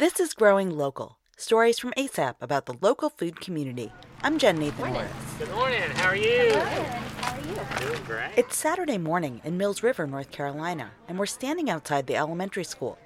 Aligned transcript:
This 0.00 0.18
is 0.18 0.32
Growing 0.32 0.70
Local 0.70 1.18
stories 1.36 1.78
from 1.78 1.92
ASAP 1.92 2.36
about 2.40 2.64
the 2.64 2.72
local 2.80 3.10
food 3.10 3.38
community. 3.38 3.92
I'm 4.22 4.38
Jen 4.38 4.58
Nathan 4.58 4.96
Orris. 4.96 5.10
Good 5.38 5.50
morning. 5.50 5.82
How 5.90 6.08
are 6.08 6.16
you? 6.16 6.24
Good. 6.24 6.56
How 6.56 7.36
are 7.36 7.40
you? 7.40 7.86
Doing 7.86 8.04
great. 8.04 8.30
It's 8.34 8.56
Saturday 8.56 8.96
morning 8.96 9.42
in 9.44 9.58
Mills 9.58 9.82
River, 9.82 10.06
North 10.06 10.30
Carolina, 10.30 10.92
and 11.06 11.18
we're 11.18 11.26
standing 11.26 11.68
outside 11.68 12.06
the 12.06 12.16
elementary 12.16 12.64
school. 12.64 12.96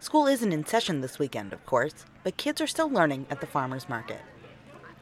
School 0.00 0.26
isn't 0.26 0.52
in 0.52 0.66
session 0.66 1.02
this 1.02 1.20
weekend, 1.20 1.52
of 1.52 1.64
course, 1.66 2.04
but 2.24 2.36
kids 2.36 2.60
are 2.60 2.66
still 2.66 2.90
learning 2.90 3.26
at 3.30 3.40
the 3.40 3.46
farmers 3.46 3.88
market. 3.88 4.18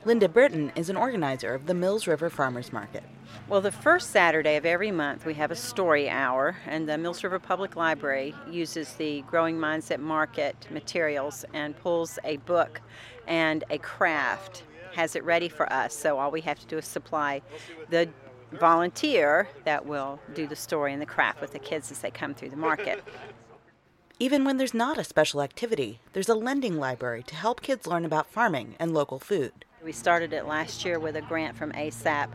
Linda 0.08 0.26
Burton 0.26 0.72
is 0.74 0.88
an 0.88 0.96
organizer 0.96 1.52
of 1.52 1.66
the 1.66 1.74
Mills 1.74 2.06
River 2.06 2.30
Farmers 2.30 2.72
Market. 2.72 3.02
Well, 3.46 3.60
the 3.60 3.70
first 3.70 4.08
Saturday 4.08 4.56
of 4.56 4.64
every 4.64 4.90
month, 4.90 5.26
we 5.26 5.34
have 5.34 5.50
a 5.50 5.54
story 5.54 6.08
hour, 6.08 6.56
and 6.64 6.88
the 6.88 6.96
Mills 6.96 7.22
River 7.22 7.38
Public 7.38 7.76
Library 7.76 8.34
uses 8.50 8.94
the 8.94 9.20
Growing 9.26 9.60
Minds 9.60 9.90
at 9.90 10.00
Market 10.00 10.66
materials 10.70 11.44
and 11.52 11.76
pulls 11.76 12.18
a 12.24 12.38
book 12.38 12.80
and 13.26 13.64
a 13.68 13.76
craft, 13.76 14.62
has 14.94 15.14
it 15.14 15.22
ready 15.24 15.50
for 15.50 15.70
us. 15.70 15.94
So 15.94 16.18
all 16.18 16.30
we 16.30 16.40
have 16.40 16.58
to 16.58 16.66
do 16.66 16.78
is 16.78 16.86
supply 16.86 17.42
the 17.90 18.08
volunteer 18.52 19.46
that 19.64 19.84
will 19.84 20.20
do 20.32 20.46
the 20.46 20.56
story 20.56 20.94
and 20.94 21.02
the 21.02 21.06
craft 21.06 21.42
with 21.42 21.52
the 21.52 21.58
kids 21.58 21.90
as 21.90 21.98
they 21.98 22.10
come 22.10 22.32
through 22.32 22.48
the 22.48 22.56
market. 22.56 23.04
Even 24.18 24.46
when 24.46 24.56
there's 24.56 24.72
not 24.72 24.96
a 24.96 25.04
special 25.04 25.42
activity, 25.42 26.00
there's 26.14 26.30
a 26.30 26.34
lending 26.34 26.78
library 26.78 27.22
to 27.24 27.34
help 27.34 27.60
kids 27.60 27.86
learn 27.86 28.06
about 28.06 28.30
farming 28.30 28.74
and 28.78 28.94
local 28.94 29.18
food. 29.18 29.66
We 29.84 29.92
started 29.92 30.32
it 30.32 30.46
last 30.46 30.84
year 30.84 30.98
with 30.98 31.16
a 31.16 31.22
grant 31.22 31.56
from 31.56 31.72
ASAP, 31.72 32.28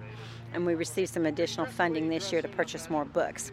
and 0.53 0.65
we 0.65 0.75
received 0.75 1.13
some 1.13 1.25
additional 1.25 1.65
funding 1.65 2.07
this 2.07 2.31
year 2.31 2.41
to 2.41 2.47
purchase 2.47 2.89
more 2.89 3.05
books. 3.05 3.51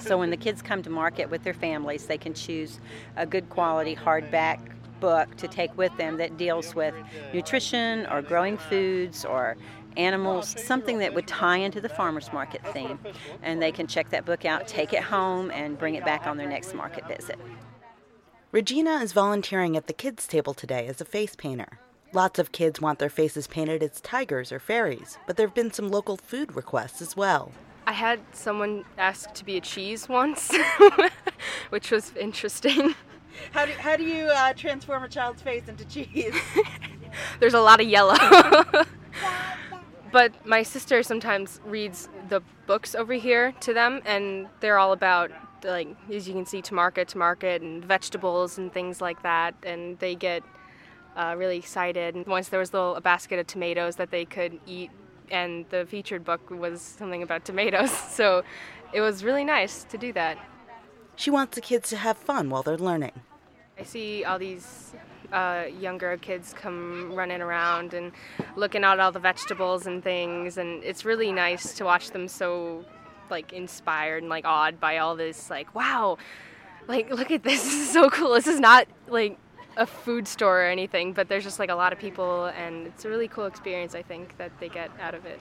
So 0.00 0.18
when 0.18 0.28
the 0.30 0.36
kids 0.36 0.60
come 0.60 0.82
to 0.82 0.90
market 0.90 1.30
with 1.30 1.42
their 1.42 1.54
families, 1.54 2.06
they 2.06 2.18
can 2.18 2.34
choose 2.34 2.78
a 3.16 3.24
good 3.24 3.48
quality 3.48 3.96
hardback 3.96 4.60
book 5.00 5.34
to 5.36 5.48
take 5.48 5.76
with 5.78 5.96
them 5.96 6.18
that 6.18 6.36
deals 6.36 6.74
with 6.74 6.94
nutrition 7.32 8.06
or 8.06 8.20
growing 8.20 8.58
foods 8.58 9.24
or 9.24 9.56
animals, 9.96 10.54
something 10.62 10.98
that 10.98 11.14
would 11.14 11.26
tie 11.26 11.56
into 11.56 11.80
the 11.80 11.88
farmers 11.88 12.30
market 12.34 12.60
theme. 12.74 12.98
And 13.42 13.62
they 13.62 13.72
can 13.72 13.86
check 13.86 14.10
that 14.10 14.26
book 14.26 14.44
out, 14.44 14.68
take 14.68 14.92
it 14.92 15.02
home, 15.02 15.50
and 15.50 15.78
bring 15.78 15.94
it 15.94 16.04
back 16.04 16.26
on 16.26 16.36
their 16.36 16.48
next 16.48 16.74
market 16.74 17.08
visit. 17.08 17.38
Regina 18.52 18.96
is 18.96 19.12
volunteering 19.12 19.76
at 19.76 19.86
the 19.86 19.92
kids' 19.94 20.26
table 20.26 20.52
today 20.52 20.86
as 20.86 21.00
a 21.00 21.04
face 21.04 21.34
painter. 21.34 21.78
Lots 22.12 22.40
of 22.40 22.50
kids 22.50 22.80
want 22.80 22.98
their 22.98 23.08
faces 23.08 23.46
painted 23.46 23.84
as 23.84 24.00
tigers 24.00 24.50
or 24.50 24.58
fairies, 24.58 25.16
but 25.28 25.36
there 25.36 25.46
have 25.46 25.54
been 25.54 25.72
some 25.72 25.88
local 25.88 26.16
food 26.16 26.56
requests 26.56 27.00
as 27.00 27.16
well. 27.16 27.52
I 27.86 27.92
had 27.92 28.18
someone 28.32 28.84
ask 28.98 29.32
to 29.34 29.44
be 29.44 29.56
a 29.56 29.60
cheese 29.60 30.08
once, 30.08 30.52
which 31.70 31.92
was 31.92 32.12
interesting. 32.16 32.96
How 33.52 33.64
do, 33.64 33.72
how 33.72 33.96
do 33.96 34.02
you 34.02 34.24
uh, 34.24 34.52
transform 34.54 35.04
a 35.04 35.08
child's 35.08 35.40
face 35.40 35.68
into 35.68 35.84
cheese? 35.84 36.34
There's 37.40 37.54
a 37.54 37.60
lot 37.60 37.80
of 37.80 37.86
yellow. 37.86 38.16
but 40.12 40.44
my 40.44 40.64
sister 40.64 41.04
sometimes 41.04 41.60
reads 41.64 42.08
the 42.28 42.42
books 42.66 42.96
over 42.96 43.14
here 43.14 43.52
to 43.60 43.72
them, 43.72 44.02
and 44.04 44.48
they're 44.58 44.78
all 44.78 44.92
about, 44.92 45.30
like, 45.62 45.88
as 46.12 46.26
you 46.26 46.34
can 46.34 46.44
see, 46.44 46.60
to 46.62 46.74
market, 46.74 47.06
to 47.08 47.18
market, 47.18 47.62
and 47.62 47.84
vegetables 47.84 48.58
and 48.58 48.72
things 48.72 49.00
like 49.00 49.22
that. 49.22 49.54
And 49.62 49.96
they 50.00 50.16
get 50.16 50.42
uh, 51.16 51.34
really 51.36 51.58
excited. 51.58 52.14
And 52.14 52.26
once 52.26 52.48
there 52.48 52.60
was 52.60 52.70
a, 52.70 52.76
little, 52.76 52.96
a 52.96 53.00
basket 53.00 53.38
of 53.38 53.46
tomatoes 53.46 53.96
that 53.96 54.10
they 54.10 54.24
could 54.24 54.58
eat, 54.66 54.90
and 55.30 55.64
the 55.70 55.86
featured 55.86 56.24
book 56.24 56.50
was 56.50 56.80
something 56.80 57.22
about 57.22 57.44
tomatoes. 57.44 57.90
So 58.10 58.42
it 58.92 59.00
was 59.00 59.22
really 59.22 59.44
nice 59.44 59.84
to 59.84 59.98
do 59.98 60.12
that. 60.14 60.38
She 61.16 61.30
wants 61.30 61.54
the 61.54 61.60
kids 61.60 61.90
to 61.90 61.96
have 61.96 62.16
fun 62.16 62.50
while 62.50 62.62
they're 62.62 62.78
learning. 62.78 63.12
I 63.78 63.84
see 63.84 64.24
all 64.24 64.38
these 64.38 64.92
uh, 65.32 65.64
younger 65.78 66.16
kids 66.16 66.52
come 66.52 67.12
running 67.14 67.40
around 67.40 67.94
and 67.94 68.12
looking 68.56 68.84
at 68.84 68.98
all 68.98 69.12
the 69.12 69.20
vegetables 69.20 69.86
and 69.86 70.02
things, 70.02 70.58
and 70.58 70.82
it's 70.82 71.04
really 71.04 71.32
nice 71.32 71.74
to 71.74 71.84
watch 71.84 72.10
them 72.10 72.26
so 72.28 72.84
like 73.30 73.52
inspired 73.52 74.22
and 74.22 74.28
like 74.30 74.44
awed 74.44 74.80
by 74.80 74.98
all 74.98 75.16
this. 75.16 75.50
Like, 75.50 75.74
wow, 75.74 76.18
like 76.88 77.10
look 77.10 77.30
at 77.30 77.42
this, 77.42 77.62
this 77.64 77.74
is 77.74 77.90
so 77.90 78.10
cool. 78.10 78.34
This 78.34 78.46
is 78.46 78.60
not 78.60 78.86
like 79.08 79.38
a 79.80 79.86
food 79.86 80.28
store 80.28 80.60
or 80.60 80.66
anything, 80.66 81.14
but 81.14 81.26
there's 81.28 81.42
just 81.42 81.58
like 81.58 81.70
a 81.70 81.74
lot 81.74 81.90
of 81.92 81.98
people, 81.98 82.44
and 82.44 82.86
it's 82.86 83.06
a 83.06 83.08
really 83.08 83.26
cool 83.26 83.46
experience, 83.46 83.94
I 83.94 84.02
think, 84.02 84.36
that 84.36 84.52
they 84.60 84.68
get 84.68 84.90
out 85.00 85.14
of 85.14 85.24
it. 85.24 85.40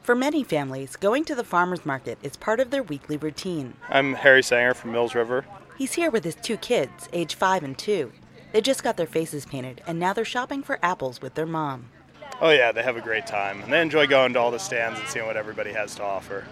For 0.00 0.14
many 0.14 0.42
families, 0.42 0.96
going 0.96 1.26
to 1.26 1.34
the 1.34 1.44
farmer's 1.44 1.84
market 1.84 2.18
is 2.22 2.34
part 2.34 2.60
of 2.60 2.70
their 2.70 2.82
weekly 2.82 3.18
routine. 3.18 3.74
I'm 3.90 4.14
Harry 4.14 4.42
Sanger 4.42 4.72
from 4.72 4.92
Mills 4.92 5.14
River. 5.14 5.44
He's 5.76 5.92
here 5.92 6.10
with 6.10 6.24
his 6.24 6.34
two 6.34 6.56
kids, 6.56 7.10
age 7.12 7.34
five 7.34 7.62
and 7.62 7.76
two. 7.76 8.10
They 8.52 8.62
just 8.62 8.82
got 8.82 8.96
their 8.96 9.06
faces 9.06 9.44
painted, 9.44 9.82
and 9.86 9.98
now 9.98 10.14
they're 10.14 10.24
shopping 10.24 10.62
for 10.62 10.78
apples 10.82 11.20
with 11.20 11.34
their 11.34 11.44
mom. 11.44 11.90
Oh, 12.40 12.50
yeah, 12.50 12.72
they 12.72 12.82
have 12.82 12.96
a 12.96 13.02
great 13.02 13.26
time. 13.26 13.60
And 13.62 13.70
they 13.70 13.82
enjoy 13.82 14.06
going 14.06 14.32
to 14.32 14.38
all 14.38 14.50
the 14.50 14.58
stands 14.58 14.98
and 14.98 15.08
seeing 15.08 15.26
what 15.26 15.36
everybody 15.36 15.72
has 15.72 15.94
to 15.96 16.04
offer. 16.04 16.46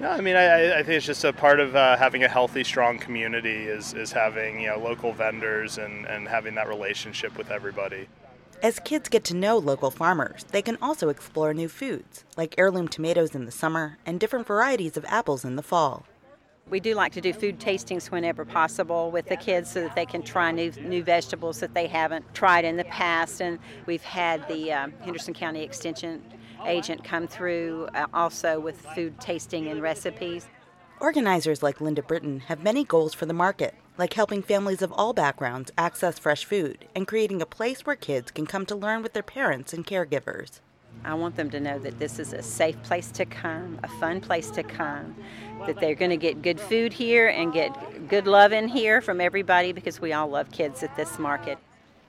No, 0.00 0.10
I 0.10 0.20
mean, 0.20 0.36
I, 0.36 0.78
I 0.78 0.82
think 0.84 0.96
it's 0.96 1.06
just 1.06 1.24
a 1.24 1.32
part 1.32 1.58
of 1.58 1.74
uh, 1.74 1.96
having 1.96 2.22
a 2.22 2.28
healthy, 2.28 2.62
strong 2.62 2.98
community 2.98 3.64
is, 3.64 3.94
is 3.94 4.12
having 4.12 4.60
you 4.60 4.68
know 4.68 4.78
local 4.78 5.12
vendors 5.12 5.78
and, 5.78 6.06
and 6.06 6.28
having 6.28 6.54
that 6.54 6.68
relationship 6.68 7.36
with 7.36 7.50
everybody. 7.50 8.06
As 8.62 8.78
kids 8.80 9.08
get 9.08 9.24
to 9.24 9.34
know 9.34 9.58
local 9.58 9.90
farmers, 9.90 10.44
they 10.50 10.62
can 10.62 10.78
also 10.82 11.08
explore 11.08 11.52
new 11.54 11.68
foods, 11.68 12.24
like 12.36 12.54
heirloom 12.58 12.88
tomatoes 12.88 13.34
in 13.34 13.44
the 13.44 13.52
summer 13.52 13.98
and 14.04 14.18
different 14.18 14.46
varieties 14.46 14.96
of 14.96 15.04
apples 15.06 15.44
in 15.44 15.56
the 15.56 15.62
fall. 15.62 16.06
We 16.68 16.80
do 16.80 16.94
like 16.94 17.12
to 17.12 17.20
do 17.20 17.32
food 17.32 17.58
tastings 17.58 18.10
whenever 18.10 18.44
possible 18.44 19.10
with 19.10 19.26
the 19.26 19.36
kids 19.36 19.70
so 19.70 19.82
that 19.82 19.94
they 19.94 20.06
can 20.06 20.22
try 20.22 20.52
new 20.52 20.70
new 20.82 21.02
vegetables 21.02 21.60
that 21.60 21.74
they 21.74 21.86
haven't 21.88 22.34
tried 22.34 22.64
in 22.64 22.76
the 22.76 22.84
past. 22.84 23.40
And 23.40 23.58
we've 23.86 24.02
had 24.02 24.46
the 24.48 24.72
uh, 24.72 24.88
Henderson 25.00 25.34
County 25.34 25.62
Extension 25.62 26.22
agent 26.66 27.04
come 27.04 27.26
through 27.26 27.88
uh, 27.94 28.06
also 28.12 28.60
with 28.60 28.80
food 28.94 29.20
tasting 29.20 29.68
and 29.68 29.82
recipes. 29.82 30.46
Organizers 31.00 31.62
like 31.62 31.80
Linda 31.80 32.02
Britton 32.02 32.40
have 32.40 32.62
many 32.62 32.84
goals 32.84 33.14
for 33.14 33.26
the 33.26 33.32
market, 33.32 33.74
like 33.96 34.14
helping 34.14 34.42
families 34.42 34.82
of 34.82 34.92
all 34.92 35.12
backgrounds 35.12 35.70
access 35.78 36.18
fresh 36.18 36.44
food 36.44 36.86
and 36.94 37.06
creating 37.06 37.40
a 37.40 37.46
place 37.46 37.86
where 37.86 37.96
kids 37.96 38.30
can 38.30 38.46
come 38.46 38.66
to 38.66 38.74
learn 38.74 39.02
with 39.02 39.12
their 39.12 39.22
parents 39.22 39.72
and 39.72 39.86
caregivers. 39.86 40.60
I 41.04 41.14
want 41.14 41.36
them 41.36 41.50
to 41.50 41.60
know 41.60 41.78
that 41.78 41.98
this 41.98 42.18
is 42.18 42.32
a 42.32 42.42
safe 42.42 42.82
place 42.82 43.10
to 43.12 43.24
come, 43.24 43.78
a 43.84 43.88
fun 43.88 44.20
place 44.20 44.50
to 44.50 44.62
come, 44.62 45.14
that 45.66 45.78
they're 45.78 45.94
going 45.94 46.10
to 46.10 46.16
get 46.16 46.42
good 46.42 46.60
food 46.60 46.92
here 46.92 47.28
and 47.28 47.52
get 47.52 48.08
good 48.08 48.26
love 48.26 48.52
in 48.52 48.68
here 48.68 49.00
from 49.00 49.20
everybody 49.20 49.72
because 49.72 50.00
we 50.00 50.12
all 50.12 50.28
love 50.28 50.50
kids 50.50 50.82
at 50.82 50.96
this 50.96 51.18
market. 51.18 51.58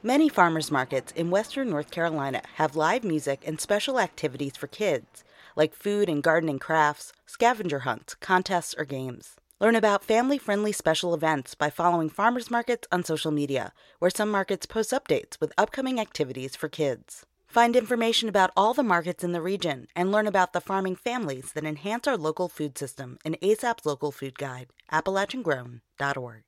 Many 0.01 0.29
farmers 0.29 0.71
markets 0.71 1.11
in 1.11 1.29
western 1.29 1.69
North 1.69 1.91
Carolina 1.91 2.41
have 2.55 2.77
live 2.77 3.03
music 3.03 3.43
and 3.45 3.59
special 3.59 3.99
activities 3.99 4.55
for 4.55 4.67
kids, 4.67 5.25
like 5.57 5.75
food 5.75 6.07
and 6.07 6.23
gardening 6.23 6.57
crafts, 6.57 7.11
scavenger 7.25 7.79
hunts, 7.79 8.15
contests, 8.15 8.73
or 8.77 8.85
games. 8.85 9.35
Learn 9.59 9.75
about 9.75 10.05
family 10.05 10.37
friendly 10.37 10.71
special 10.71 11.13
events 11.13 11.53
by 11.53 11.69
following 11.69 12.09
farmers 12.09 12.49
markets 12.49 12.87
on 12.93 13.03
social 13.03 13.29
media, 13.29 13.73
where 13.99 14.09
some 14.09 14.31
markets 14.31 14.65
post 14.65 14.91
updates 14.91 15.37
with 15.41 15.51
upcoming 15.57 15.99
activities 15.99 16.55
for 16.55 16.69
kids. 16.69 17.25
Find 17.45 17.75
information 17.75 18.29
about 18.29 18.51
all 18.55 18.73
the 18.73 18.83
markets 18.83 19.21
in 19.21 19.33
the 19.33 19.41
region 19.41 19.87
and 19.97 20.13
learn 20.13 20.27
about 20.27 20.53
the 20.53 20.61
farming 20.61 20.95
families 20.95 21.51
that 21.51 21.65
enhance 21.65 22.07
our 22.07 22.15
local 22.15 22.47
food 22.47 22.77
system 22.77 23.17
in 23.25 23.35
ASAP's 23.41 23.85
Local 23.85 24.13
Food 24.13 24.37
Guide, 24.37 24.67
AppalachianGrown.org. 24.93 26.43